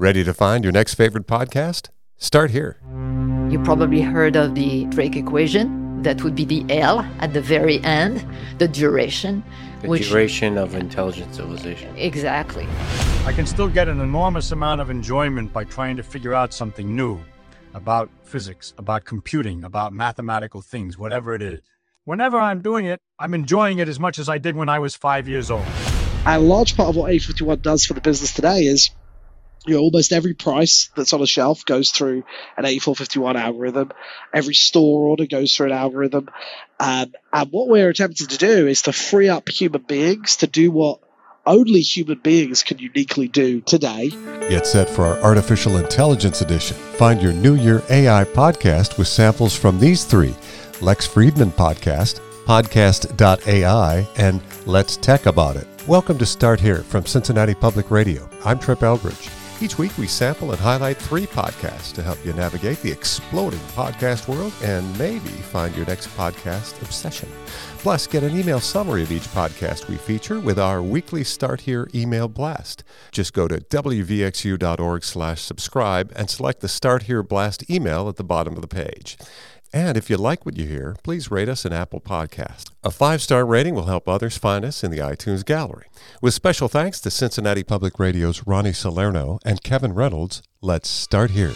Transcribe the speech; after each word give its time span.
Ready 0.00 0.22
to 0.22 0.32
find 0.32 0.62
your 0.62 0.72
next 0.72 0.94
favorite 0.94 1.26
podcast? 1.26 1.88
Start 2.18 2.52
here. 2.52 2.76
You 3.50 3.60
probably 3.64 4.00
heard 4.00 4.36
of 4.36 4.54
the 4.54 4.84
Drake 4.84 5.16
equation. 5.16 6.02
That 6.04 6.22
would 6.22 6.36
be 6.36 6.44
the 6.44 6.64
L 6.70 7.00
at 7.18 7.32
the 7.32 7.40
very 7.40 7.82
end, 7.82 8.24
the 8.58 8.68
duration. 8.68 9.42
The 9.82 9.88
which, 9.88 10.08
duration 10.08 10.56
of 10.56 10.76
intelligent 10.76 11.34
civilization. 11.34 11.96
Exactly. 11.96 12.64
I 13.24 13.32
can 13.32 13.44
still 13.44 13.66
get 13.66 13.88
an 13.88 14.00
enormous 14.00 14.52
amount 14.52 14.80
of 14.80 14.88
enjoyment 14.88 15.52
by 15.52 15.64
trying 15.64 15.96
to 15.96 16.04
figure 16.04 16.32
out 16.32 16.54
something 16.54 16.94
new 16.94 17.18
about 17.74 18.08
physics, 18.22 18.74
about 18.78 19.04
computing, 19.04 19.64
about 19.64 19.92
mathematical 19.92 20.62
things, 20.62 20.96
whatever 20.96 21.34
it 21.34 21.42
is. 21.42 21.60
Whenever 22.04 22.38
I'm 22.38 22.62
doing 22.62 22.84
it, 22.84 23.00
I'm 23.18 23.34
enjoying 23.34 23.80
it 23.80 23.88
as 23.88 23.98
much 23.98 24.20
as 24.20 24.28
I 24.28 24.38
did 24.38 24.54
when 24.54 24.68
I 24.68 24.78
was 24.78 24.94
five 24.94 25.26
years 25.26 25.50
old. 25.50 25.66
A 26.24 26.38
large 26.38 26.76
part 26.76 26.88
of 26.88 26.94
what 26.94 27.10
8451 27.10 27.62
does 27.62 27.84
for 27.84 27.94
the 27.94 28.00
business 28.00 28.32
today 28.32 28.60
is 28.60 28.90
you 29.66 29.74
know, 29.74 29.80
almost 29.80 30.12
every 30.12 30.34
price 30.34 30.90
that's 30.96 31.12
on 31.12 31.20
a 31.20 31.26
shelf 31.26 31.64
goes 31.64 31.90
through 31.90 32.24
an 32.56 32.64
8451 32.64 33.36
algorithm. 33.36 33.92
Every 34.32 34.54
store 34.54 35.08
order 35.08 35.26
goes 35.26 35.54
through 35.54 35.66
an 35.66 35.72
algorithm. 35.72 36.28
Um, 36.80 37.12
and 37.32 37.52
what 37.52 37.68
we're 37.68 37.88
attempting 37.88 38.28
to 38.28 38.38
do 38.38 38.66
is 38.66 38.82
to 38.82 38.92
free 38.92 39.28
up 39.28 39.48
human 39.48 39.82
beings 39.82 40.36
to 40.36 40.46
do 40.46 40.70
what 40.70 41.00
only 41.44 41.80
human 41.80 42.18
beings 42.18 42.62
can 42.62 42.78
uniquely 42.78 43.26
do 43.26 43.60
today. 43.62 44.10
Get 44.48 44.66
set 44.66 44.88
for 44.88 45.06
our 45.06 45.18
Artificial 45.20 45.78
Intelligence 45.78 46.42
Edition. 46.42 46.76
Find 46.76 47.22
your 47.22 47.32
New 47.32 47.54
Year 47.54 47.82
AI 47.88 48.24
podcast 48.24 48.98
with 48.98 49.08
samples 49.08 49.56
from 49.56 49.80
these 49.80 50.04
three 50.04 50.34
Lex 50.80 51.08
Fridman 51.08 51.50
Podcast, 51.50 52.20
Podcast.ai, 52.44 54.06
and 54.16 54.40
Let's 54.66 54.96
Tech 54.96 55.26
About 55.26 55.56
It. 55.56 55.66
Welcome 55.88 56.18
to 56.18 56.26
Start 56.26 56.60
Here 56.60 56.82
from 56.82 57.06
Cincinnati 57.06 57.54
Public 57.54 57.90
Radio. 57.90 58.28
I'm 58.44 58.58
Trip 58.58 58.82
Eldridge. 58.82 59.28
Each 59.60 59.76
week, 59.76 59.96
we 59.98 60.06
sample 60.06 60.52
and 60.52 60.60
highlight 60.60 60.98
three 60.98 61.26
podcasts 61.26 61.92
to 61.94 62.02
help 62.02 62.24
you 62.24 62.32
navigate 62.32 62.80
the 62.80 62.92
exploding 62.92 63.58
podcast 63.74 64.28
world 64.28 64.52
and 64.62 64.96
maybe 64.96 65.30
find 65.30 65.74
your 65.74 65.84
next 65.86 66.06
podcast 66.16 66.80
obsession. 66.80 67.28
Plus, 67.78 68.06
get 68.06 68.22
an 68.22 68.38
email 68.38 68.60
summary 68.60 69.02
of 69.02 69.10
each 69.10 69.26
podcast 69.28 69.88
we 69.88 69.96
feature 69.96 70.38
with 70.38 70.60
our 70.60 70.80
weekly 70.80 71.24
Start 71.24 71.62
Here 71.62 71.88
email 71.92 72.28
blast. 72.28 72.84
Just 73.10 73.32
go 73.32 73.48
to 73.48 73.58
wvxu.org 73.58 75.02
slash 75.02 75.42
subscribe 75.42 76.12
and 76.14 76.30
select 76.30 76.60
the 76.60 76.68
Start 76.68 77.04
Here 77.04 77.24
blast 77.24 77.68
email 77.68 78.08
at 78.08 78.14
the 78.14 78.24
bottom 78.24 78.54
of 78.54 78.62
the 78.62 78.68
page. 78.68 79.18
And 79.72 79.98
if 79.98 80.08
you 80.08 80.16
like 80.16 80.46
what 80.46 80.56
you 80.56 80.66
hear, 80.66 80.96
please 81.02 81.30
rate 81.30 81.48
us 81.48 81.64
an 81.64 81.72
Apple 81.72 82.00
Podcast. 82.00 82.70
A 82.82 82.90
five 82.90 83.20
star 83.20 83.44
rating 83.44 83.74
will 83.74 83.84
help 83.84 84.08
others 84.08 84.38
find 84.38 84.64
us 84.64 84.82
in 84.82 84.90
the 84.90 84.98
iTunes 84.98 85.44
gallery. 85.44 85.86
With 86.22 86.34
special 86.34 86.68
thanks 86.68 87.00
to 87.02 87.10
Cincinnati 87.10 87.62
Public 87.62 87.98
Radio's 87.98 88.46
Ronnie 88.46 88.72
Salerno 88.72 89.38
and 89.44 89.62
Kevin 89.62 89.92
Reynolds, 89.92 90.42
let's 90.62 90.88
start 90.88 91.32
here. 91.32 91.52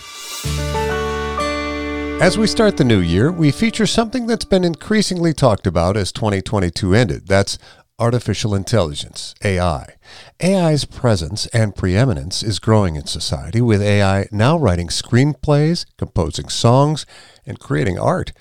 As 2.20 2.38
we 2.38 2.46
start 2.46 2.76
the 2.76 2.84
new 2.84 3.00
year, 3.00 3.32
we 3.32 3.50
feature 3.50 3.86
something 3.86 4.26
that's 4.26 4.44
been 4.44 4.62
increasingly 4.62 5.32
talked 5.32 5.66
about 5.66 5.96
as 5.96 6.12
2022 6.12 6.94
ended. 6.94 7.26
That's 7.26 7.58
artificial 8.02 8.52
intelligence, 8.52 9.32
AI. 9.44 9.94
AI's 10.42 10.84
presence 10.84 11.46
and 11.46 11.76
preeminence 11.76 12.42
is 12.42 12.58
growing 12.58 12.96
in 12.96 13.06
society, 13.06 13.60
with 13.60 13.80
AI 13.80 14.26
now 14.32 14.58
writing 14.58 14.88
screenplays, 14.88 15.86
composing 15.96 16.48
songs, 16.48 17.06
and 17.46 17.60
creating 17.60 18.00
art. 18.00 18.32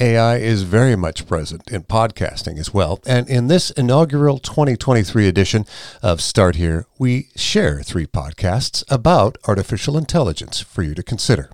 AI 0.00 0.38
is 0.38 0.64
very 0.64 0.96
much 0.96 1.28
present 1.28 1.70
in 1.70 1.84
podcasting 1.84 2.58
as 2.58 2.74
well. 2.74 3.00
And 3.06 3.28
in 3.28 3.46
this 3.46 3.70
inaugural 3.70 4.38
2023 4.38 5.28
edition 5.28 5.64
of 6.02 6.20
Start 6.20 6.56
Here, 6.56 6.88
we 6.98 7.28
share 7.36 7.84
three 7.84 8.06
podcasts 8.06 8.82
about 8.90 9.38
artificial 9.46 9.96
intelligence 9.96 10.58
for 10.58 10.82
you 10.82 10.92
to 10.96 11.04
consider. 11.04 11.50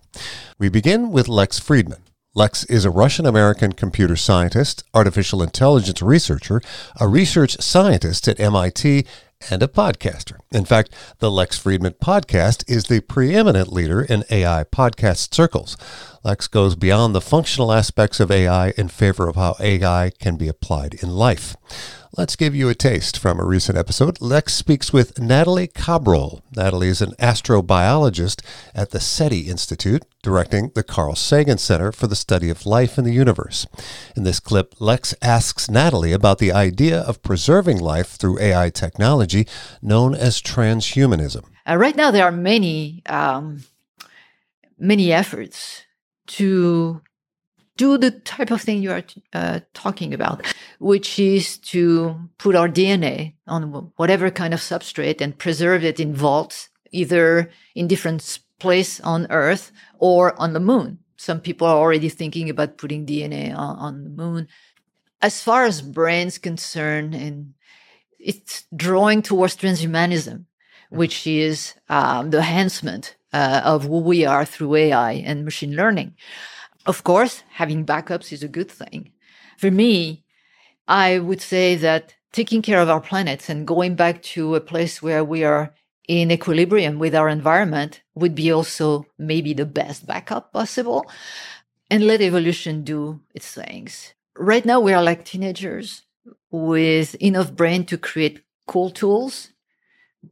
We 0.58 0.70
begin 0.70 1.10
with 1.10 1.28
Lex 1.28 1.60
Fridman. 1.60 2.00
Lex 2.40 2.64
is 2.64 2.86
a 2.86 2.90
Russian 2.90 3.26
American 3.26 3.72
computer 3.72 4.16
scientist, 4.16 4.82
artificial 4.94 5.42
intelligence 5.42 6.00
researcher, 6.00 6.62
a 6.98 7.06
research 7.06 7.60
scientist 7.60 8.26
at 8.28 8.40
MIT, 8.40 9.04
and 9.50 9.62
a 9.62 9.68
podcaster. 9.68 10.38
In 10.50 10.64
fact, 10.64 10.88
the 11.18 11.30
Lex 11.30 11.62
Fridman 11.62 11.96
podcast 11.96 12.64
is 12.66 12.84
the 12.84 13.00
preeminent 13.00 13.70
leader 13.70 14.00
in 14.00 14.24
AI 14.30 14.64
podcast 14.64 15.34
circles. 15.34 15.76
Lex 16.24 16.48
goes 16.48 16.76
beyond 16.76 17.14
the 17.14 17.20
functional 17.20 17.72
aspects 17.72 18.20
of 18.20 18.30
AI 18.30 18.70
in 18.70 18.88
favor 18.88 19.28
of 19.28 19.36
how 19.36 19.54
AI 19.60 20.10
can 20.18 20.36
be 20.36 20.48
applied 20.48 20.94
in 21.02 21.10
life. 21.10 21.56
Let's 22.16 22.34
give 22.34 22.56
you 22.56 22.68
a 22.68 22.74
taste 22.74 23.16
from 23.16 23.38
a 23.38 23.44
recent 23.44 23.78
episode. 23.78 24.20
Lex 24.20 24.52
speaks 24.52 24.92
with 24.92 25.20
Natalie 25.20 25.68
Cabrol. 25.68 26.42
Natalie 26.56 26.88
is 26.88 27.00
an 27.00 27.12
astrobiologist 27.20 28.44
at 28.74 28.90
the 28.90 28.98
SETI 28.98 29.42
Institute, 29.42 30.04
directing 30.20 30.72
the 30.74 30.82
Carl 30.82 31.14
Sagan 31.14 31.56
Center 31.56 31.92
for 31.92 32.08
the 32.08 32.16
Study 32.16 32.50
of 32.50 32.66
Life 32.66 32.98
in 32.98 33.04
the 33.04 33.12
Universe. 33.12 33.68
In 34.16 34.24
this 34.24 34.40
clip, 34.40 34.74
Lex 34.80 35.14
asks 35.22 35.70
Natalie 35.70 36.10
about 36.10 36.38
the 36.38 36.50
idea 36.50 36.98
of 36.98 37.22
preserving 37.22 37.78
life 37.78 38.08
through 38.08 38.40
AI 38.40 38.70
technology 38.70 39.46
known 39.80 40.12
as 40.12 40.42
transhumanism. 40.42 41.44
Uh, 41.64 41.76
right 41.76 41.94
now, 41.94 42.10
there 42.10 42.24
are 42.24 42.32
many, 42.32 43.04
um, 43.06 43.62
many 44.76 45.12
efforts 45.12 45.84
to 46.26 47.02
do 47.80 47.96
the 47.96 48.10
type 48.10 48.50
of 48.50 48.60
thing 48.60 48.82
you 48.82 48.92
are 48.92 49.02
uh, 49.32 49.60
talking 49.72 50.12
about, 50.12 50.44
which 50.80 51.18
is 51.18 51.56
to 51.56 52.14
put 52.36 52.54
our 52.54 52.68
DNA 52.68 53.32
on 53.46 53.90
whatever 53.96 54.30
kind 54.30 54.52
of 54.52 54.60
substrate 54.60 55.22
and 55.22 55.38
preserve 55.38 55.82
it 55.82 55.98
in 55.98 56.14
vaults, 56.14 56.68
either 56.90 57.50
in 57.74 57.88
different 57.88 58.38
place 58.58 59.00
on 59.00 59.26
Earth 59.30 59.72
or 59.98 60.38
on 60.38 60.52
the 60.52 60.60
moon. 60.60 60.98
Some 61.16 61.40
people 61.40 61.66
are 61.66 61.78
already 61.78 62.10
thinking 62.10 62.50
about 62.50 62.76
putting 62.76 63.06
DNA 63.06 63.56
on, 63.56 63.76
on 63.76 64.04
the 64.04 64.10
moon. 64.10 64.46
As 65.22 65.42
far 65.42 65.64
as 65.64 65.80
brains 65.80 66.36
concerned, 66.36 67.14
and 67.14 67.54
it's 68.18 68.64
drawing 68.76 69.22
towards 69.22 69.56
transhumanism, 69.56 70.44
which 70.90 71.26
is 71.26 71.72
um, 71.88 72.28
the 72.28 72.38
enhancement 72.38 73.16
uh, 73.32 73.62
of 73.64 73.84
who 73.84 74.00
we 74.00 74.26
are 74.26 74.44
through 74.44 74.74
AI 74.74 75.12
and 75.12 75.46
machine 75.46 75.74
learning. 75.74 76.14
Of 76.86 77.04
course, 77.04 77.42
having 77.50 77.84
backups 77.84 78.32
is 78.32 78.42
a 78.42 78.48
good 78.48 78.70
thing. 78.70 79.12
For 79.58 79.70
me, 79.70 80.24
I 80.88 81.18
would 81.18 81.40
say 81.40 81.76
that 81.76 82.14
taking 82.32 82.62
care 82.62 82.80
of 82.80 82.88
our 82.88 83.00
planet 83.00 83.48
and 83.48 83.66
going 83.66 83.94
back 83.94 84.22
to 84.22 84.54
a 84.54 84.60
place 84.60 85.02
where 85.02 85.24
we 85.24 85.44
are 85.44 85.74
in 86.08 86.30
equilibrium 86.30 86.98
with 86.98 87.14
our 87.14 87.28
environment 87.28 88.02
would 88.14 88.34
be 88.34 88.50
also 88.50 89.06
maybe 89.18 89.52
the 89.52 89.66
best 89.66 90.06
backup 90.06 90.52
possible 90.52 91.04
and 91.90 92.06
let 92.06 92.20
evolution 92.20 92.82
do 92.82 93.20
its 93.34 93.52
things. 93.52 94.14
Right 94.36 94.64
now, 94.64 94.80
we 94.80 94.92
are 94.92 95.02
like 95.02 95.24
teenagers 95.24 96.02
with 96.50 97.14
enough 97.16 97.52
brain 97.52 97.84
to 97.86 97.98
create 97.98 98.42
cool 98.66 98.90
tools, 98.90 99.50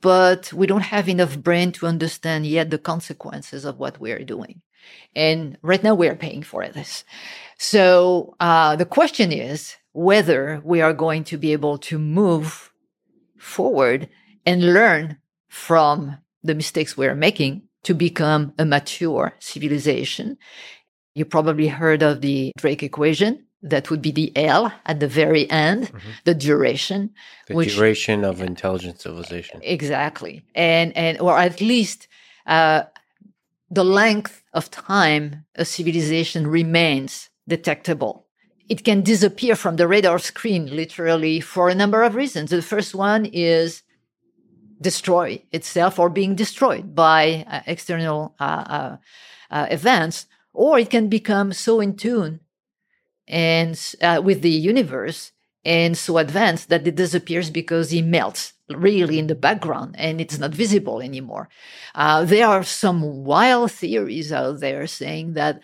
but 0.01 0.53
we 0.53 0.67
don't 0.67 0.83
have 0.83 1.09
enough 1.09 1.39
brain 1.39 1.73
to 1.73 1.87
understand 1.87 2.47
yet 2.47 2.71
the 2.71 2.79
consequences 2.79 3.65
of 3.65 3.79
what 3.79 4.01
we 4.01 4.13
are 4.13 4.25
doing. 4.25 4.61
And 5.15 5.59
right 5.63 5.83
now 5.83 5.95
we 5.95 6.09
are 6.09 6.15
paying 6.15 6.43
for 6.43 6.67
this. 6.69 7.05
So 7.59 8.37
uh, 8.41 8.77
the 8.77 8.87
question 8.87 9.33
is 9.33 9.77
whether 9.93 10.61
we 10.65 10.81
are 10.81 10.93
going 10.93 11.25
to 11.25 11.37
be 11.37 11.53
able 11.53 11.79
to 11.79 11.99
move 11.99 12.71
forward 13.39 14.09
and 14.47 14.73
learn 14.73 15.19
from 15.49 16.19
the 16.43 16.55
mistakes 16.55 16.97
we 16.97 17.07
are 17.07 17.15
making 17.15 17.63
to 17.85 17.95
become 17.95 18.53
a 18.59 18.65
mature 18.65 19.35
civilization. 19.41 20.37
You 21.15 21.25
probably 21.25 21.69
heard 21.69 22.03
of 22.03 22.21
the 22.21 22.53
Drake 22.57 22.83
equation. 22.83 23.48
That 23.63 23.91
would 23.91 24.01
be 24.01 24.13
the 24.13 24.31
L 24.37 24.73
at 24.87 25.01
the 25.01 25.09
very 25.09 25.51
end, 25.51 25.89
mm-hmm. 25.89 26.11
the 26.25 26.35
duration. 26.35 27.11
The 27.49 27.55
which, 27.55 27.75
duration 27.75 28.25
of 28.25 28.41
intelligent 28.41 29.01
civilization. 29.01 29.61
Exactly. 29.65 30.45
And, 30.55 30.97
and, 30.97 31.21
or 31.21 31.37
at 31.37 31.61
least, 31.61 32.07
uh, 32.47 32.85
the 33.71 33.85
length 33.85 34.43
of 34.53 34.71
time 34.71 35.45
a 35.55 35.65
civilization 35.65 36.47
remains 36.47 37.31
detectable. 37.47 38.27
It 38.69 38.85
can 38.85 39.03
disappear 39.03 39.57
from 39.57 39.77
the 39.77 39.89
radar 39.89 40.19
screen 40.19 40.75
literally 40.75 41.41
for 41.41 41.69
a 41.69 41.75
number 41.75 42.03
of 42.03 42.15
reasons. 42.15 42.51
The 42.51 42.63
first 42.63 42.95
one 42.95 43.25
is 43.27 43.83
destroy 44.81 45.43
itself 45.51 45.99
or 45.99 46.09
being 46.09 46.35
destroyed 46.35 46.95
by 46.95 47.45
uh, 47.49 47.61
external 47.67 48.35
uh, 48.39 48.43
uh, 48.43 48.97
uh 49.51 49.67
events, 49.71 50.27
or 50.53 50.79
it 50.79 50.91
can 50.91 51.09
become 51.09 51.53
so 51.53 51.81
in 51.81 51.97
tune 51.97 52.41
and 53.29 53.95
uh, 54.03 54.21
with 54.25 54.43
the 54.43 54.51
universe 54.51 55.33
and 55.65 55.97
so 55.97 56.19
advanced 56.19 56.69
that 56.71 56.87
it 56.87 56.97
disappears 56.97 57.51
because 57.51 57.93
it 57.93 58.03
melts 58.03 58.55
really 58.71 59.19
in 59.19 59.27
the 59.27 59.35
background 59.35 59.95
and 59.99 60.21
it's 60.21 60.39
not 60.39 60.53
visible 60.53 61.01
anymore. 61.01 61.49
Uh, 61.95 62.25
there 62.25 62.47
are 62.47 62.63
some 62.63 63.25
wild 63.25 63.71
theories 63.73 64.33
out 64.33 64.61
there 64.61 64.87
saying 64.87 65.35
that 65.35 65.61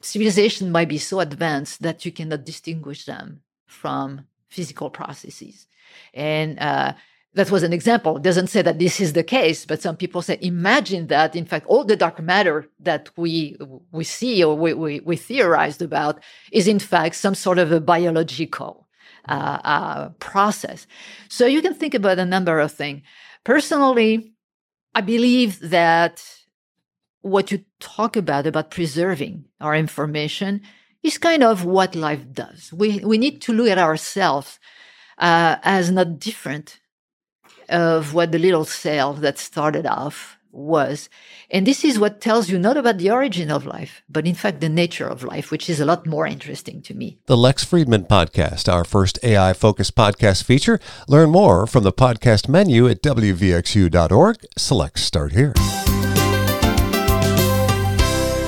civilization 0.00 0.70
might 0.70 0.88
be 0.88 0.98
so 0.98 1.20
advanced 1.20 1.82
that 1.82 2.04
you 2.04 2.12
cannot 2.12 2.44
distinguish 2.44 3.04
them 3.04 3.40
from 3.66 4.26
physical 4.48 4.90
processes. 4.90 5.66
And 6.12 6.58
uh, 6.58 6.94
that 7.34 7.50
was 7.50 7.64
an 7.64 7.72
example. 7.72 8.16
It 8.16 8.22
doesn't 8.22 8.46
say 8.46 8.62
that 8.62 8.78
this 8.78 9.00
is 9.00 9.12
the 9.12 9.24
case, 9.24 9.66
but 9.66 9.82
some 9.82 9.96
people 9.96 10.22
say, 10.22 10.38
imagine 10.40 11.08
that, 11.08 11.34
in 11.34 11.44
fact, 11.44 11.66
all 11.66 11.84
the 11.84 11.96
dark 11.96 12.20
matter 12.20 12.68
that 12.80 13.10
we, 13.16 13.56
we 13.90 14.04
see 14.04 14.42
or 14.44 14.56
we, 14.56 14.72
we, 14.72 15.00
we 15.00 15.16
theorized 15.16 15.82
about 15.82 16.22
is 16.52 16.68
in 16.68 16.78
fact 16.78 17.16
some 17.16 17.34
sort 17.34 17.58
of 17.58 17.72
a 17.72 17.80
biological 17.80 18.86
uh, 19.28 19.58
uh, 19.64 20.08
process. 20.20 20.86
So 21.28 21.46
you 21.46 21.60
can 21.60 21.74
think 21.74 21.94
about 21.94 22.20
a 22.20 22.24
number 22.24 22.60
of 22.60 22.70
things. 22.70 23.02
Personally, 23.42 24.32
I 24.94 25.00
believe 25.00 25.58
that 25.60 26.24
what 27.22 27.50
you 27.50 27.64
talk 27.80 28.16
about, 28.16 28.46
about 28.46 28.70
preserving 28.70 29.46
our 29.60 29.74
information, 29.74 30.60
is 31.02 31.18
kind 31.18 31.42
of 31.42 31.64
what 31.64 31.96
life 31.96 32.32
does. 32.32 32.72
We, 32.72 33.00
we 33.00 33.18
need 33.18 33.42
to 33.42 33.52
look 33.52 33.68
at 33.68 33.78
ourselves 33.78 34.60
uh, 35.18 35.56
as 35.62 35.90
not 35.90 36.20
different 36.20 36.80
of 37.68 38.14
what 38.14 38.32
the 38.32 38.38
little 38.38 38.64
cell 38.64 39.14
that 39.14 39.38
started 39.38 39.86
off 39.86 40.38
was. 40.54 41.08
And 41.50 41.66
this 41.66 41.84
is 41.84 41.98
what 41.98 42.20
tells 42.20 42.48
you 42.48 42.58
not 42.58 42.76
about 42.76 42.98
the 42.98 43.10
origin 43.10 43.50
of 43.50 43.66
life, 43.66 44.02
but 44.08 44.26
in 44.26 44.34
fact 44.34 44.60
the 44.60 44.68
nature 44.68 45.06
of 45.06 45.24
life, 45.24 45.50
which 45.50 45.68
is 45.68 45.80
a 45.80 45.84
lot 45.84 46.06
more 46.06 46.26
interesting 46.26 46.80
to 46.82 46.94
me. 46.94 47.18
The 47.26 47.36
Lex 47.36 47.64
Fridman 47.64 48.06
Podcast, 48.08 48.72
our 48.72 48.84
first 48.84 49.18
AI 49.22 49.52
focused 49.52 49.94
podcast 49.94 50.44
feature. 50.44 50.80
Learn 51.08 51.30
more 51.30 51.66
from 51.66 51.84
the 51.84 51.92
podcast 51.92 52.48
menu 52.48 52.88
at 52.88 53.02
WVXU.org. 53.02 54.36
Select 54.56 54.98
Start 54.98 55.32
Here. 55.32 55.54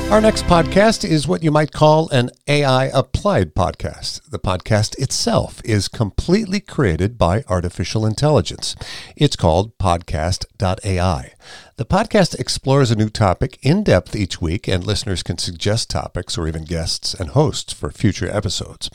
Our 0.08 0.20
next 0.20 0.44
podcast 0.44 1.02
is 1.06 1.26
what 1.26 1.42
you 1.42 1.50
might 1.50 1.72
call 1.72 2.08
an 2.10 2.30
AI 2.46 2.84
applied 2.94 3.56
podcast. 3.56 4.30
The 4.30 4.38
podcast 4.38 4.96
itself 5.00 5.60
is 5.64 5.88
completely 5.88 6.60
created 6.60 7.18
by 7.18 7.42
artificial 7.48 8.06
intelligence. 8.06 8.76
It's 9.16 9.34
called 9.34 9.76
podcast.ai. 9.78 11.32
The 11.74 11.84
podcast 11.84 12.38
explores 12.38 12.92
a 12.92 12.96
new 12.96 13.08
topic 13.10 13.58
in 13.62 13.82
depth 13.82 14.14
each 14.14 14.40
week, 14.40 14.68
and 14.68 14.86
listeners 14.86 15.24
can 15.24 15.38
suggest 15.38 15.90
topics 15.90 16.38
or 16.38 16.46
even 16.46 16.64
guests 16.64 17.12
and 17.12 17.30
hosts 17.30 17.72
for 17.72 17.90
future 17.90 18.30
episodes. 18.30 18.88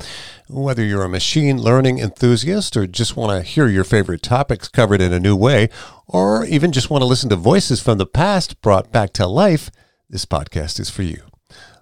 Whether 0.47 0.85
you're 0.85 1.03
a 1.03 1.09
machine 1.09 1.61
learning 1.61 1.99
enthusiast 1.99 2.77
or 2.77 2.87
just 2.87 3.17
want 3.17 3.31
to 3.37 3.47
hear 3.47 3.67
your 3.67 3.83
favorite 3.83 4.23
topics 4.23 4.69
covered 4.69 5.01
in 5.01 5.11
a 5.11 5.19
new 5.19 5.35
way, 5.35 5.69
or 6.07 6.45
even 6.45 6.71
just 6.71 6.89
want 6.89 7.01
to 7.01 7.05
listen 7.05 7.29
to 7.31 7.35
voices 7.35 7.81
from 7.81 7.97
the 7.97 8.05
past 8.05 8.61
brought 8.61 8.93
back 8.93 9.11
to 9.13 9.27
life, 9.27 9.69
this 10.11 10.25
podcast 10.25 10.77
is 10.77 10.89
for 10.89 11.03
you. 11.03 11.23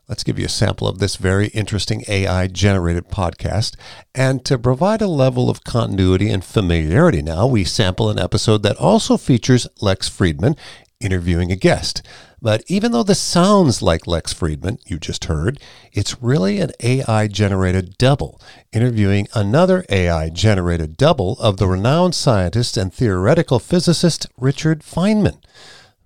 Let's 0.08 0.24
give 0.24 0.38
you 0.38 0.46
a 0.46 0.50
sample 0.50 0.88
of 0.88 1.00
this 1.00 1.16
very 1.16 1.48
interesting 1.48 2.04
AI 2.08 2.48
generated 2.48 3.10
podcast. 3.10 3.76
And 4.14 4.46
to 4.46 4.58
provide 4.58 5.02
a 5.02 5.08
level 5.08 5.50
of 5.50 5.64
continuity 5.64 6.30
and 6.30 6.44
familiarity 6.44 7.24
now, 7.24 7.48
we 7.48 7.64
sample 7.64 8.10
an 8.10 8.20
episode 8.20 8.62
that 8.64 8.78
also 8.78 9.18
features 9.18 9.68
Lex 9.82 10.10
Fridman 10.10 10.58
interviewing 11.00 11.52
a 11.52 11.56
guest. 11.56 12.04
But 12.42 12.64
even 12.68 12.92
though 12.92 13.04
this 13.04 13.20
sounds 13.20 13.82
like 13.82 14.06
Lex 14.06 14.34
Fridman, 14.34 14.78
you 14.86 15.00
just 15.00 15.26
heard, 15.26 15.60
it's 15.92 16.22
really 16.22 16.60
an 16.60 16.72
AI 16.82 17.28
generated 17.28 17.98
double, 17.98 18.40
interviewing 18.72 19.28
another 19.34 19.86
AI 19.90 20.30
generated 20.30 20.98
double 20.98 21.34
of 21.40 21.58
the 21.58 21.68
renowned 21.68 22.16
scientist 22.16 22.78
and 22.78 22.94
theoretical 22.94 23.60
physicist 23.60 24.28
Richard 24.38 24.82
Feynman. 24.82 25.42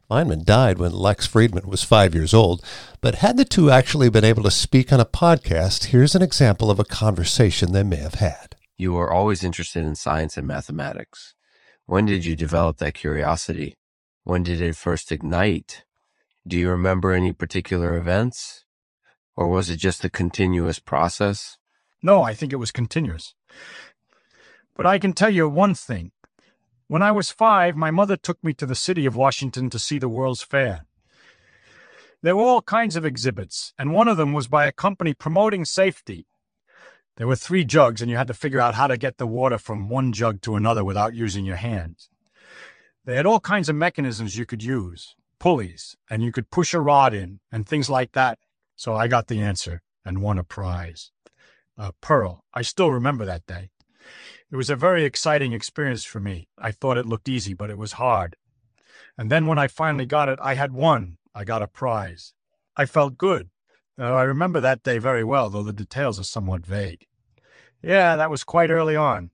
Feynman 0.10 0.44
died 0.44 0.78
when 0.78 0.92
Lex 0.92 1.28
Fridman 1.28 1.66
was 1.66 1.84
five 1.84 2.14
years 2.14 2.34
old, 2.34 2.64
but 3.02 3.16
had 3.16 3.38
the 3.38 3.46
two 3.46 3.72
actually 3.72 4.10
been 4.10 4.26
able 4.26 4.44
to 4.44 4.52
speak 4.52 4.92
on 4.92 5.00
a 5.00 5.06
podcast, 5.06 5.86
here's 5.86 6.14
an 6.14 6.22
example 6.22 6.70
of 6.70 6.80
a 6.80 6.84
conversation 6.84 7.72
they 7.72 7.84
may 7.84 7.96
have 7.96 8.16
had. 8.16 8.56
You 8.78 8.94
were 8.94 9.12
always 9.12 9.44
interested 9.44 9.84
in 9.84 9.96
science 9.96 10.36
and 10.36 10.46
mathematics. 10.46 11.36
When 11.86 12.06
did 12.06 12.26
you 12.26 12.36
develop 12.36 12.78
that 12.78 12.94
curiosity? 12.94 13.78
When 14.24 14.44
did 14.44 14.62
it 14.62 14.76
first 14.76 15.12
ignite? 15.12 15.86
Do 16.46 16.58
you 16.58 16.70
remember 16.70 17.14
any 17.14 17.32
particular 17.32 17.98
events? 17.98 18.66
Or 19.36 19.48
was 19.48 19.70
it 19.70 19.78
just 19.78 20.04
a 20.04 20.10
continuous 20.10 20.80
process? 20.80 21.58
No, 22.02 22.24
I 22.24 22.34
think 22.34 22.52
it 22.52 22.58
was 22.58 22.72
continuous. 22.72 23.36
But 24.76 24.86
I 24.86 25.00
can 25.00 25.14
tell 25.14 25.30
you 25.30 25.48
one 25.48 25.76
thing. 25.76 26.12
When 26.94 27.02
I 27.02 27.12
was 27.12 27.32
five, 27.32 27.76
my 27.76 27.90
mother 27.90 28.16
took 28.16 28.44
me 28.44 28.54
to 28.54 28.68
the 28.68 28.76
city 28.76 29.08
of 29.08 29.16
Washington 29.16 29.68
to 29.72 29.80
see 29.80 29.98
the 29.98 30.08
World's 30.08 30.44
Fair. 30.44 30.86
There 32.22 32.36
were 32.36 32.44
all 32.44 32.62
kinds 32.62 32.96
of 32.96 33.04
exhibits, 33.04 33.74
and 33.80 33.92
one 33.92 34.08
of 34.08 34.16
them 34.16 34.32
was 34.32 34.48
by 34.48 34.68
a 34.68 34.72
company 34.72 35.16
promoting 35.16 35.66
safety. 35.66 36.28
There 37.16 37.26
were 37.26 37.36
three 37.36 37.66
jugs, 37.66 38.04
and 38.04 38.12
you 38.12 38.18
had 38.18 38.28
to 38.28 38.36
figure 38.36 38.62
out 38.62 38.76
how 38.76 38.86
to 38.86 38.96
get 38.96 39.18
the 39.18 39.26
water 39.26 39.58
from 39.58 39.90
one 39.90 40.14
jug 40.14 40.42
to 40.42 40.56
another 40.56 40.84
without 40.84 41.16
using 41.16 41.46
your 41.46 41.56
hands. 41.56 42.12
They 43.06 43.16
had 43.16 43.26
all 43.26 43.40
kinds 43.40 43.70
of 43.70 43.76
mechanisms 43.76 44.38
you 44.38 44.46
could 44.46 44.62
use, 44.62 45.16
pulleys, 45.40 45.98
and 46.12 46.22
you 46.22 46.32
could 46.32 46.52
push 46.52 46.76
a 46.76 46.80
rod 46.80 47.16
in, 47.16 47.40
and 47.52 47.68
things 47.68 47.90
like 47.90 48.12
that. 48.12 48.38
So 48.76 48.94
I 48.94 49.08
got 49.08 49.30
the 49.30 49.42
answer 49.42 49.82
and 50.06 50.22
won 50.22 50.38
a 50.38 50.44
prize. 50.44 51.10
A 51.76 51.92
pearl. 52.02 52.44
I 52.54 52.62
still 52.62 52.92
remember 52.92 53.26
that 53.26 53.48
day. 53.48 53.72
It 54.54 54.56
was 54.56 54.70
a 54.70 54.76
very 54.76 55.04
exciting 55.04 55.52
experience 55.52 56.06
for 56.06 56.20
me. 56.20 56.48
I 56.60 56.70
thought 56.70 57.00
it 57.00 57.08
looked 57.08 57.28
easy, 57.28 57.56
but 57.56 57.72
it 57.72 57.78
was 57.80 57.94
hard. 57.94 58.36
And 59.18 59.32
then 59.32 59.48
when 59.48 59.58
I 59.58 59.68
finally 59.68 60.06
got 60.06 60.30
it, 60.30 60.38
I 60.40 60.54
had 60.54 60.74
won. 60.74 61.18
I 61.34 61.44
got 61.44 61.64
a 61.64 61.68
prize. 61.68 62.34
I 62.78 62.86
felt 62.86 63.18
good. 63.18 63.50
Uh, 63.98 64.14
I 64.14 64.22
remember 64.22 64.60
that 64.60 64.84
day 64.84 65.00
very 65.00 65.24
well, 65.24 65.50
though 65.50 65.64
the 65.64 65.74
details 65.74 66.20
are 66.20 66.24
somewhat 66.24 66.68
vague. 66.68 67.08
Yeah, 67.82 68.16
that 68.16 68.30
was 68.30 68.44
quite 68.44 68.70
early 68.70 68.96
on. 68.96 69.32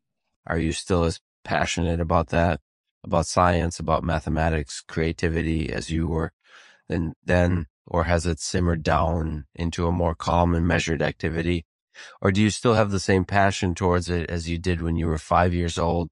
Are 0.48 0.58
you 0.58 0.72
still 0.72 1.04
as 1.04 1.20
passionate 1.44 2.00
about 2.00 2.30
that, 2.30 2.62
about 3.04 3.26
science, 3.26 3.78
about 3.78 4.06
mathematics, 4.06 4.80
creativity 4.88 5.70
as 5.70 5.90
you 5.90 6.08
were 6.08 6.32
then, 6.88 7.14
then, 7.26 7.66
or 7.86 8.06
has 8.06 8.26
it 8.26 8.40
simmered 8.40 8.84
down 8.84 9.48
into 9.54 9.86
a 9.86 9.92
more 9.92 10.16
calm 10.16 10.56
and 10.56 10.66
measured 10.66 11.02
activity? 11.02 11.66
Or 12.22 12.32
do 12.32 12.42
you 12.42 12.50
still 12.50 12.74
have 12.74 12.92
the 12.92 13.00
same 13.00 13.26
passion 13.26 13.76
towards 13.76 14.10
it 14.10 14.30
as 14.30 14.50
you 14.50 14.58
did 14.58 14.82
when 14.82 14.96
you 14.96 15.08
were 15.08 15.18
five 15.18 15.54
years 15.54 15.78
old? 15.78 16.10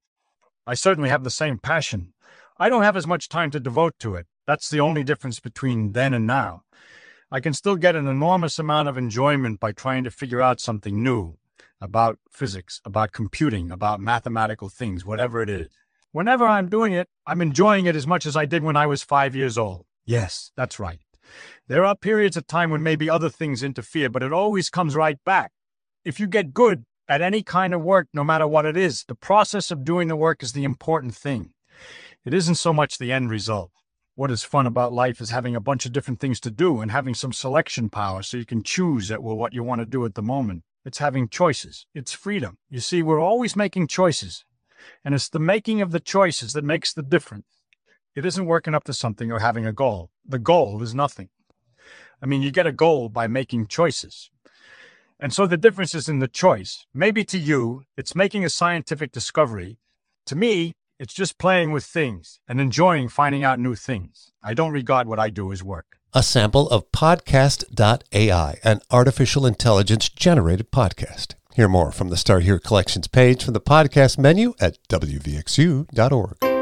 I 0.66 0.74
certainly 0.74 1.08
have 1.08 1.24
the 1.24 1.30
same 1.30 1.58
passion. 1.58 2.12
I 2.58 2.68
don't 2.68 2.82
have 2.82 2.96
as 2.96 3.06
much 3.06 3.28
time 3.28 3.50
to 3.52 3.60
devote 3.60 3.94
to 4.00 4.14
it. 4.16 4.26
That's 4.46 4.68
the 4.68 4.80
only 4.80 5.04
difference 5.04 5.40
between 5.40 5.92
then 5.92 6.14
and 6.14 6.26
now. 6.26 6.62
I 7.30 7.40
can 7.40 7.52
still 7.52 7.76
get 7.76 7.94
an 7.94 8.06
enormous 8.06 8.58
amount 8.58 8.88
of 8.88 8.96
enjoyment 8.96 9.60
by 9.60 9.72
trying 9.72 10.04
to 10.04 10.10
figure 10.10 10.40
out 10.40 10.60
something 10.60 11.02
new 11.02 11.36
about 11.80 12.18
physics, 12.30 12.80
about 12.84 13.12
computing, 13.12 13.70
about 13.70 14.00
mathematical 14.00 14.68
things, 14.68 15.04
whatever 15.04 15.42
it 15.42 15.50
is. 15.50 15.68
Whenever 16.10 16.46
I'm 16.46 16.68
doing 16.68 16.94
it, 16.94 17.08
I'm 17.26 17.42
enjoying 17.42 17.86
it 17.86 17.94
as 17.94 18.06
much 18.06 18.24
as 18.26 18.36
I 18.36 18.46
did 18.46 18.62
when 18.62 18.76
I 18.76 18.86
was 18.86 19.02
five 19.02 19.36
years 19.36 19.58
old. 19.58 19.84
Yes, 20.04 20.50
that's 20.56 20.80
right. 20.80 21.00
There 21.66 21.84
are 21.84 21.94
periods 21.94 22.36
of 22.36 22.46
time 22.46 22.70
when 22.70 22.82
maybe 22.82 23.10
other 23.10 23.28
things 23.28 23.62
interfere, 23.62 24.08
but 24.08 24.22
it 24.22 24.32
always 24.32 24.70
comes 24.70 24.96
right 24.96 25.22
back. 25.24 25.52
If 26.08 26.18
you 26.18 26.26
get 26.26 26.54
good 26.54 26.86
at 27.06 27.20
any 27.20 27.42
kind 27.42 27.74
of 27.74 27.82
work, 27.82 28.08
no 28.14 28.24
matter 28.24 28.48
what 28.48 28.64
it 28.64 28.78
is, 28.78 29.04
the 29.04 29.14
process 29.14 29.70
of 29.70 29.84
doing 29.84 30.08
the 30.08 30.16
work 30.16 30.42
is 30.42 30.54
the 30.54 30.64
important 30.64 31.14
thing. 31.14 31.52
It 32.24 32.32
isn't 32.32 32.54
so 32.54 32.72
much 32.72 32.96
the 32.96 33.12
end 33.12 33.28
result. 33.28 33.72
What 34.14 34.30
is 34.30 34.42
fun 34.42 34.64
about 34.66 34.94
life 34.94 35.20
is 35.20 35.28
having 35.28 35.54
a 35.54 35.60
bunch 35.60 35.84
of 35.84 35.92
different 35.92 36.18
things 36.18 36.40
to 36.40 36.50
do 36.50 36.80
and 36.80 36.90
having 36.90 37.12
some 37.12 37.34
selection 37.34 37.90
power 37.90 38.22
so 38.22 38.38
you 38.38 38.46
can 38.46 38.62
choose 38.62 39.10
at 39.10 39.22
what 39.22 39.52
you 39.52 39.62
want 39.62 39.82
to 39.82 39.84
do 39.84 40.06
at 40.06 40.14
the 40.14 40.22
moment. 40.22 40.62
It's 40.82 40.96
having 40.96 41.28
choices. 41.28 41.84
It's 41.94 42.14
freedom. 42.14 42.56
You 42.70 42.80
see, 42.80 43.02
we're 43.02 43.20
always 43.20 43.54
making 43.54 43.88
choices. 43.88 44.46
And 45.04 45.14
it's 45.14 45.28
the 45.28 45.38
making 45.38 45.82
of 45.82 45.90
the 45.90 46.00
choices 46.00 46.54
that 46.54 46.64
makes 46.64 46.90
the 46.90 47.02
difference. 47.02 47.44
It 48.16 48.24
isn't 48.24 48.46
working 48.46 48.74
up 48.74 48.84
to 48.84 48.94
something 48.94 49.30
or 49.30 49.40
having 49.40 49.66
a 49.66 49.74
goal. 49.74 50.08
The 50.26 50.38
goal 50.38 50.82
is 50.82 50.94
nothing. 50.94 51.28
I 52.22 52.24
mean, 52.24 52.40
you 52.40 52.50
get 52.50 52.66
a 52.66 52.72
goal 52.72 53.10
by 53.10 53.26
making 53.26 53.66
choices. 53.66 54.30
And 55.20 55.32
so 55.32 55.46
the 55.46 55.56
difference 55.56 55.94
is 55.94 56.08
in 56.08 56.20
the 56.20 56.28
choice. 56.28 56.86
Maybe 56.94 57.24
to 57.24 57.38
you, 57.38 57.82
it's 57.96 58.14
making 58.14 58.44
a 58.44 58.50
scientific 58.50 59.10
discovery. 59.10 59.78
To 60.26 60.36
me, 60.36 60.72
it's 60.98 61.14
just 61.14 61.38
playing 61.38 61.72
with 61.72 61.84
things 61.84 62.40
and 62.48 62.60
enjoying 62.60 63.08
finding 63.08 63.44
out 63.44 63.58
new 63.58 63.74
things. 63.74 64.32
I 64.42 64.54
don't 64.54 64.72
regard 64.72 65.08
what 65.08 65.18
I 65.18 65.30
do 65.30 65.52
as 65.52 65.62
work. 65.62 65.98
A 66.14 66.22
sample 66.22 66.68
of 66.70 66.90
podcast.ai, 66.92 68.58
an 68.64 68.80
artificial 68.90 69.46
intelligence 69.46 70.08
generated 70.08 70.70
podcast. 70.70 71.34
Hear 71.54 71.68
more 71.68 71.92
from 71.92 72.08
the 72.08 72.16
Start 72.16 72.44
Here 72.44 72.58
Collections 72.58 73.08
page 73.08 73.44
from 73.44 73.54
the 73.54 73.60
podcast 73.60 74.18
menu 74.18 74.54
at 74.60 74.78
WVXU.org. 74.88 76.57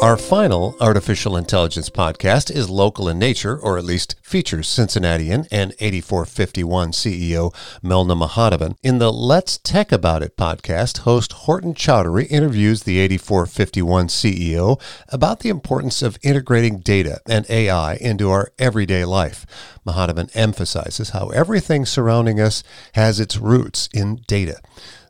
Our 0.00 0.16
final 0.16 0.76
artificial 0.80 1.36
intelligence 1.36 1.90
podcast 1.90 2.52
is 2.52 2.70
local 2.70 3.08
in 3.08 3.18
nature, 3.18 3.58
or 3.58 3.76
at 3.76 3.84
least 3.84 4.14
features 4.22 4.68
Cincinnatian 4.68 5.48
and 5.50 5.74
8451 5.80 6.92
CEO 6.92 7.52
Milind 7.82 8.24
Mahadevan. 8.24 8.76
In 8.84 8.98
the 8.98 9.12
Let's 9.12 9.58
Tech 9.58 9.90
About 9.90 10.22
It 10.22 10.36
podcast, 10.36 10.98
host 10.98 11.32
Horton 11.32 11.74
Chowdhury 11.74 12.28
interviews 12.30 12.84
the 12.84 13.00
8451 13.00 14.06
CEO 14.06 14.80
about 15.08 15.40
the 15.40 15.48
importance 15.48 16.00
of 16.00 16.16
integrating 16.22 16.78
data 16.78 17.20
and 17.28 17.44
AI 17.50 17.96
into 17.96 18.30
our 18.30 18.52
everyday 18.56 19.04
life. 19.04 19.46
Mahadevan 19.84 20.30
emphasizes 20.32 21.10
how 21.10 21.30
everything 21.30 21.84
surrounding 21.84 22.38
us 22.38 22.62
has 22.92 23.18
its 23.18 23.36
roots 23.36 23.88
in 23.92 24.22
data. 24.28 24.60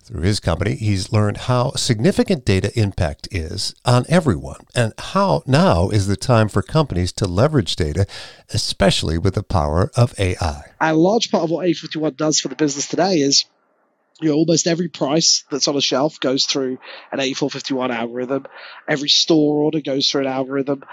Through 0.08 0.22
his 0.22 0.40
company, 0.40 0.74
he's 0.74 1.12
learned 1.12 1.36
how 1.36 1.72
significant 1.72 2.46
data 2.46 2.72
impact 2.80 3.28
is 3.30 3.74
on 3.84 4.06
everyone 4.08 4.60
and 4.74 4.94
how 4.96 5.42
now 5.46 5.90
is 5.90 6.06
the 6.06 6.16
time 6.16 6.48
for 6.48 6.62
companies 6.62 7.12
to 7.12 7.26
leverage 7.26 7.76
data, 7.76 8.06
especially 8.48 9.18
with 9.18 9.34
the 9.34 9.42
power 9.42 9.90
of 9.94 10.18
AI. 10.18 10.62
A 10.80 10.94
large 10.94 11.30
part 11.30 11.44
of 11.44 11.50
what 11.50 11.66
8451 11.66 12.14
does 12.14 12.40
for 12.40 12.48
the 12.48 12.56
business 12.56 12.88
today 12.88 13.18
is 13.18 13.44
you 14.22 14.30
know, 14.30 14.36
almost 14.36 14.66
every 14.66 14.88
price 14.88 15.44
that's 15.50 15.68
on 15.68 15.76
a 15.76 15.82
shelf 15.82 16.18
goes 16.20 16.46
through 16.46 16.78
an 17.12 17.20
8451 17.20 17.90
algorithm. 17.90 18.46
Every 18.88 19.10
store 19.10 19.60
order 19.60 19.82
goes 19.82 20.10
through 20.10 20.22
an 20.22 20.28
algorithm. 20.28 20.84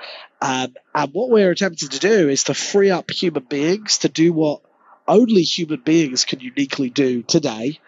Um, 0.41 0.75
and 0.93 1.13
what 1.13 1.29
we're 1.29 1.51
attempting 1.51 1.87
to 1.87 1.99
do 1.99 2.27
is 2.27 2.43
to 2.43 2.53
free 2.53 2.91
up 2.91 3.09
human 3.09 3.43
beings 3.43 3.99
to 3.99 4.09
do 4.09 4.33
what 4.33 4.61
only 5.07 5.43
human 5.43 5.81
beings 5.81 6.25
can 6.25 6.39
uniquely 6.39 6.89
do 6.89 7.21
today, 7.21 7.79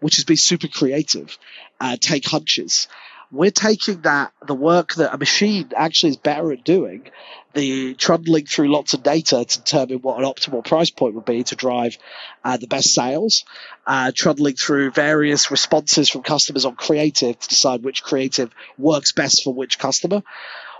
which 0.00 0.18
is 0.18 0.24
be 0.24 0.36
super 0.36 0.68
creative, 0.68 1.38
uh, 1.80 1.96
take 2.00 2.26
hunches. 2.26 2.88
We're 3.32 3.50
taking 3.50 4.02
that, 4.02 4.32
the 4.46 4.54
work 4.54 4.94
that 4.94 5.12
a 5.12 5.18
machine 5.18 5.70
actually 5.76 6.10
is 6.10 6.16
better 6.16 6.52
at 6.52 6.62
doing, 6.62 7.10
the 7.52 7.94
trundling 7.94 8.46
through 8.46 8.70
lots 8.70 8.94
of 8.94 9.02
data 9.02 9.44
to 9.44 9.58
determine 9.58 9.98
what 9.98 10.18
an 10.18 10.24
optimal 10.24 10.64
price 10.64 10.90
point 10.90 11.14
would 11.14 11.24
be 11.24 11.42
to 11.44 11.56
drive 11.56 11.96
uh, 12.44 12.56
the 12.56 12.66
best 12.66 12.92
sales, 12.94 13.44
uh, 13.86 14.12
trundling 14.14 14.54
through 14.54 14.90
various 14.90 15.50
responses 15.50 16.08
from 16.08 16.22
customers 16.22 16.64
on 16.64 16.76
creative 16.76 17.38
to 17.38 17.48
decide 17.48 17.82
which 17.82 18.02
creative 18.02 18.52
works 18.78 19.12
best 19.12 19.42
for 19.42 19.54
which 19.54 19.78
customer. 19.78 20.22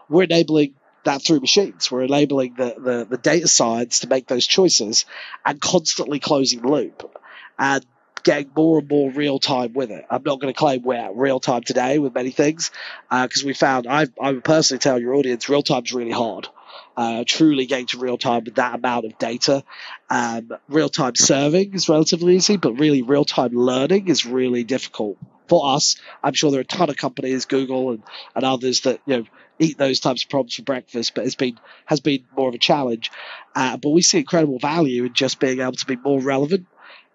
We're 0.08 0.24
enabling 0.24 0.74
that 1.04 1.23
through 1.23 1.40
machines. 1.40 1.90
We're 1.90 2.02
enabling 2.02 2.54
the, 2.54 2.75
the, 2.78 3.06
the 3.11 3.18
data 3.18 3.49
science 3.49 4.00
to 4.00 4.08
make 4.08 4.26
those 4.26 4.46
choices 4.46 5.04
and 5.44 5.61
constantly 5.61 6.20
closing 6.20 6.62
the 6.62 6.68
loop 6.68 7.18
and 7.58 7.84
getting 8.23 8.50
more 8.56 8.78
and 8.78 8.88
more 8.88 9.11
real 9.11 9.38
time 9.38 9.73
with 9.75 9.90
it. 9.90 10.04
I'm 10.11 10.23
not 10.25 10.40
going 10.40 10.52
to 10.52 10.58
claim 10.58 10.82
we're 10.82 10.94
at 10.94 11.14
real 11.14 11.40
time 11.40 11.62
today 11.62 11.99
with 11.99 12.14
many 12.14 12.30
things 12.30 12.70
because 13.11 13.44
uh, 13.44 13.46
we 13.46 13.54
found 13.54 13.87
I, 13.87 14.06
I 14.20 14.32
would 14.32 14.44
personally 14.44 14.80
tell 14.80 14.99
your 14.99 15.14
audience 15.14 15.49
real 15.49 15.62
time's 15.62 15.92
really 15.92 16.11
hard. 16.11 16.49
Uh, 16.96 17.25
truly 17.26 17.66
getting 17.66 17.87
to 17.87 17.99
real 17.99 18.16
time 18.16 18.44
with 18.44 18.54
that 18.54 18.76
amount 18.76 19.04
of 19.04 19.18
data. 19.18 19.62
Um, 20.11 20.52
real 20.68 20.88
time 20.88 21.14
serving 21.16 21.75
is 21.75 21.88
relatively 21.88 22.37
easy, 22.37 22.56
but 22.56 22.75
really 22.75 23.02
real 23.02 23.25
time 23.25 23.52
learning 23.52 24.08
is 24.08 24.25
really 24.26 24.64
difficult 24.64 25.18
for 25.48 25.74
us. 25.74 25.96
I'm 26.22 26.34
sure 26.34 26.50
there 26.50 26.60
are 26.60 26.62
a 26.62 26.66
ton 26.66 26.90
of 26.90 26.96
companies, 26.96 27.44
Google 27.44 27.90
and, 27.90 28.02
and 28.34 28.44
others 28.44 28.82
that 28.82 29.00
you 29.06 29.18
know 29.18 29.24
eat 29.58 29.78
those 29.78 30.00
types 30.00 30.24
of 30.24 30.30
problems 30.30 30.56
for 30.56 30.62
breakfast, 30.62 31.14
but 31.14 31.24
it's 31.24 31.34
been 31.34 31.58
has 31.86 32.00
been 32.00 32.24
more 32.36 32.48
of 32.48 32.54
a 32.54 32.58
challenge. 32.58 33.10
Uh, 33.54 33.76
but 33.76 33.90
we 33.90 34.02
see 34.02 34.18
incredible 34.18 34.58
value 34.58 35.04
in 35.04 35.14
just 35.14 35.40
being 35.40 35.60
able 35.60 35.72
to 35.72 35.86
be 35.86 35.96
more 35.96 36.20
relevant 36.20 36.66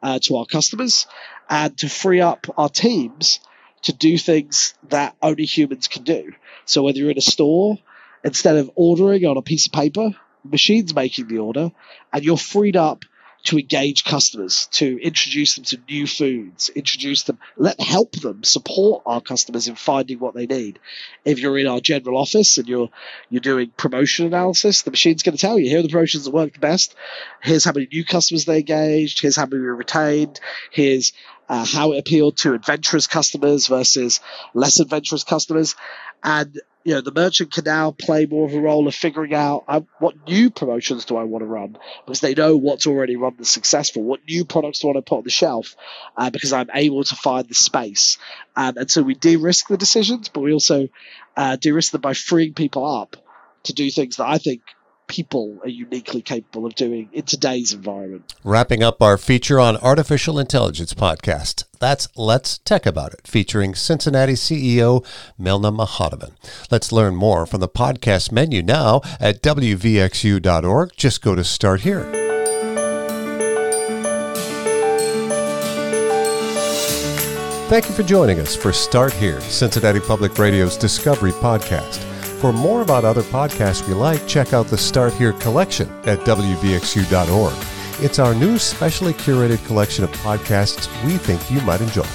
uh, 0.01 0.19
to 0.23 0.37
our 0.37 0.45
customers 0.45 1.07
and 1.49 1.77
to 1.77 1.89
free 1.89 2.21
up 2.21 2.47
our 2.57 2.69
teams 2.69 3.39
to 3.81 3.93
do 3.93 4.17
things 4.17 4.73
that 4.89 5.15
only 5.21 5.45
humans 5.45 5.87
can 5.87 6.03
do. 6.03 6.33
So 6.65 6.83
whether 6.83 6.99
you're 6.99 7.11
in 7.11 7.17
a 7.17 7.21
store, 7.21 7.77
instead 8.23 8.57
of 8.57 8.71
ordering 8.75 9.25
on 9.25 9.37
a 9.37 9.41
piece 9.41 9.67
of 9.67 9.71
paper, 9.71 10.11
machines 10.43 10.93
making 10.93 11.27
the 11.27 11.39
order, 11.39 11.71
and 12.11 12.23
you're 12.23 12.37
freed 12.37 12.75
up 12.75 13.05
to 13.43 13.57
engage 13.57 14.03
customers, 14.03 14.67
to 14.71 14.99
introduce 15.01 15.55
them 15.55 15.63
to 15.63 15.79
new 15.89 16.05
foods, 16.05 16.69
introduce 16.69 17.23
them, 17.23 17.39
let 17.57 17.79
help 17.79 18.11
them 18.13 18.43
support 18.43 19.03
our 19.05 19.21
customers 19.21 19.67
in 19.67 19.75
finding 19.75 20.19
what 20.19 20.33
they 20.33 20.45
need. 20.45 20.79
If 21.23 21.39
you're 21.39 21.57
in 21.57 21.67
our 21.67 21.79
general 21.79 22.17
office 22.17 22.57
and 22.57 22.67
you're 22.67 22.89
you're 23.29 23.39
doing 23.39 23.71
promotion 23.77 24.25
analysis, 24.25 24.81
the 24.81 24.91
machine's 24.91 25.23
going 25.23 25.35
to 25.37 25.41
tell 25.41 25.57
you 25.57 25.69
here 25.69 25.79
are 25.79 25.83
the 25.83 25.89
promotions 25.89 26.25
that 26.25 26.33
work 26.33 26.53
the 26.53 26.59
best. 26.59 26.95
Here's 27.41 27.63
how 27.63 27.71
many 27.71 27.87
new 27.91 28.03
customers 28.03 28.45
they 28.45 28.59
engaged. 28.59 29.21
Here's 29.21 29.35
how 29.35 29.45
many 29.45 29.61
we 29.61 29.67
retained. 29.67 30.39
Here's 30.71 31.13
uh, 31.49 31.65
how 31.65 31.91
it 31.93 31.99
appealed 31.99 32.37
to 32.37 32.53
adventurous 32.53 33.07
customers 33.07 33.67
versus 33.67 34.19
less 34.53 34.79
adventurous 34.79 35.23
customers, 35.23 35.75
and 36.23 36.59
you 36.83 36.93
know, 36.93 37.01
the 37.01 37.11
merchant 37.11 37.51
can 37.51 37.65
now 37.65 37.91
play 37.91 38.25
more 38.25 38.47
of 38.47 38.53
a 38.53 38.59
role 38.59 38.87
of 38.87 38.95
figuring 38.95 39.33
out 39.33 39.65
uh, 39.67 39.81
what 39.99 40.15
new 40.27 40.49
promotions 40.49 41.05
do 41.05 41.17
I 41.17 41.23
want 41.23 41.41
to 41.41 41.45
run 41.45 41.77
because 42.05 42.21
they 42.21 42.33
know 42.33 42.55
what's 42.55 42.87
already 42.87 43.17
run 43.17 43.35
the 43.37 43.45
successful. 43.45 44.01
What 44.01 44.21
new 44.27 44.45
products 44.45 44.79
do 44.79 44.87
I 44.87 44.93
want 44.93 45.05
to 45.05 45.09
put 45.09 45.17
on 45.17 45.23
the 45.23 45.29
shelf 45.29 45.75
uh, 46.15 46.29
because 46.29 46.53
I'm 46.53 46.69
able 46.73 47.03
to 47.03 47.15
find 47.15 47.47
the 47.47 47.53
space. 47.53 48.17
Um, 48.55 48.77
and 48.77 48.89
so 48.89 49.01
we 49.01 49.13
de-risk 49.13 49.67
the 49.67 49.77
decisions, 49.77 50.29
but 50.29 50.39
we 50.39 50.53
also 50.53 50.87
uh, 51.35 51.57
de-risk 51.57 51.91
them 51.91 52.01
by 52.01 52.13
freeing 52.13 52.53
people 52.53 52.85
up 52.85 53.17
to 53.63 53.73
do 53.73 53.91
things 53.91 54.15
that 54.15 54.27
I 54.27 54.37
think 54.37 54.61
people 55.09 55.57
are 55.63 55.67
uniquely 55.67 56.21
capable 56.21 56.65
of 56.65 56.75
doing 56.75 57.09
in 57.11 57.23
today's 57.23 57.73
environment. 57.73 58.33
Wrapping 58.45 58.81
up 58.81 59.01
our 59.01 59.17
feature 59.17 59.59
on 59.59 59.75
artificial 59.77 60.39
intelligence 60.39 60.93
podcast. 60.93 61.65
That's 61.79 62.07
Let's 62.15 62.59
Tech 62.59 62.85
About 62.85 63.13
It, 63.13 63.27
featuring 63.27 63.75
Cincinnati 63.75 64.33
CEO 64.33 65.05
Milind 65.37 65.77
Mahadevan. 65.77 66.31
Let's 66.71 66.91
learn 66.93 67.15
more 67.15 67.45
from 67.45 67.59
the 67.59 67.67
podcast 67.67 68.31
menu 68.31 68.61
now 68.61 69.01
at 69.19 69.41
WVXU.org. 69.41 70.91
Just 70.95 71.21
go 71.21 71.35
to 71.35 71.43
Start 71.43 71.81
Here. 71.81 72.03
Thank 77.69 77.87
you 77.87 77.93
for 77.93 78.03
joining 78.03 78.39
us 78.39 78.55
for 78.55 78.71
Start 78.73 79.13
Here, 79.13 79.41
Cincinnati 79.41 79.99
Public 79.99 80.37
Radio's 80.37 80.77
Discovery 80.77 81.31
podcast. 81.31 82.03
For 82.39 82.53
more 82.53 82.81
about 82.81 83.03
other 83.03 83.21
podcasts 83.21 83.85
we 83.85 83.93
like, 83.93 84.25
check 84.25 84.53
out 84.53 84.67
the 84.67 84.77
Start 84.77 85.13
Here 85.13 85.33
collection 85.33 85.89
at 86.05 86.19
WVXU.org. 86.19 87.53
It's 88.01 88.17
our 88.17 88.33
new 88.33 88.57
specially 88.57 89.11
curated 89.11 89.65
collection 89.67 90.05
of 90.05 90.11
podcasts 90.23 90.87
we 91.05 91.17
think 91.17 91.51
you 91.51 91.59
might 91.67 91.81
enjoy. 91.81 92.05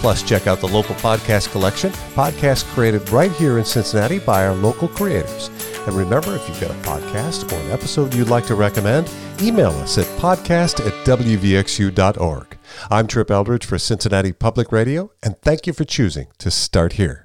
Plus, 0.00 0.22
check 0.22 0.46
out 0.46 0.60
the 0.60 0.68
local 0.68 0.94
podcast 0.96 1.52
collection, 1.52 1.90
podcasts 2.14 2.64
created 2.72 3.06
right 3.10 3.30
here 3.32 3.58
in 3.58 3.66
Cincinnati 3.66 4.18
by 4.18 4.46
our 4.46 4.54
local 4.54 4.88
creators. 4.88 5.50
And 5.86 5.94
remember, 5.94 6.34
if 6.34 6.48
you've 6.48 6.60
got 6.60 6.70
a 6.70 6.74
podcast 6.88 7.52
or 7.52 7.56
an 7.56 7.70
episode 7.70 8.14
you'd 8.14 8.28
like 8.28 8.46
to 8.46 8.54
recommend, 8.54 9.10
email 9.42 9.70
us 9.70 9.98
at 9.98 10.06
podcast 10.18 10.86
at 10.86 11.06
WVXU.org. 11.06 12.58
I'm 12.90 13.06
Trip 13.06 13.30
Eldridge 13.30 13.66
for 13.66 13.78
Cincinnati 13.78 14.32
Public 14.32 14.72
Radio, 14.72 15.12
and 15.22 15.38
thank 15.42 15.66
you 15.66 15.74
for 15.74 15.84
choosing 15.84 16.28
to 16.38 16.50
start 16.50 16.94
here. 16.94 17.24